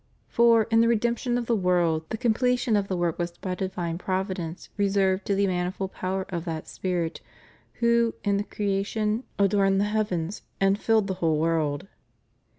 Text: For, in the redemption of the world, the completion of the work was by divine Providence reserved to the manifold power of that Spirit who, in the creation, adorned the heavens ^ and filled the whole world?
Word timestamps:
For, 0.29 0.63
in 0.71 0.81
the 0.81 0.87
redemption 0.87 1.37
of 1.37 1.45
the 1.45 1.55
world, 1.55 2.09
the 2.09 2.17
completion 2.17 2.75
of 2.75 2.87
the 2.87 2.97
work 2.97 3.19
was 3.19 3.37
by 3.37 3.53
divine 3.53 3.99
Providence 3.99 4.69
reserved 4.75 5.27
to 5.27 5.35
the 5.35 5.45
manifold 5.45 5.91
power 5.93 6.25
of 6.29 6.43
that 6.45 6.67
Spirit 6.67 7.21
who, 7.73 8.15
in 8.23 8.37
the 8.37 8.43
creation, 8.43 9.25
adorned 9.37 9.79
the 9.79 9.85
heavens 9.93 10.39
^ 10.39 10.43
and 10.59 10.79
filled 10.79 11.05
the 11.05 11.13
whole 11.21 11.37
world? 11.37 11.85